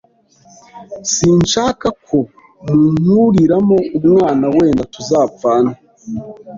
sinshaka 1.13 1.87
ko 2.05 2.17
munkuriramo 2.65 3.77
umwana 3.99 4.45
wenda 4.55 4.83
tuzapfane 4.93 5.73